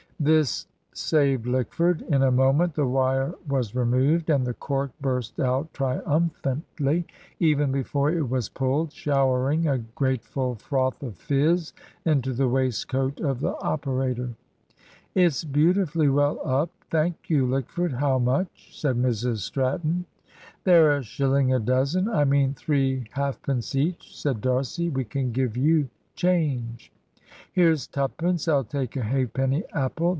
[0.19, 2.03] This saved Lickford.
[2.11, 7.07] In a moment the wire was removed, and the cork burst out triumphantly,
[7.39, 11.73] even before it was pulled, showering a grateful froth of fizz
[12.05, 14.35] into the waistcoat of the operator.
[15.15, 16.69] "It's beautifully well up.
[16.91, 20.05] Thank you, Lickford, how much?" said Mrs Stratton.
[20.65, 22.07] "They're a shilling a dozen.
[22.07, 24.87] I mean three halfpence each," said D'Arcy.
[24.87, 26.91] "We can give you change."
[27.53, 28.47] "Here's twopence.
[28.47, 30.09] I'll take a halfpenny apple.